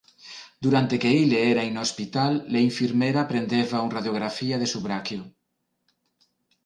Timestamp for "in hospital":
1.71-2.39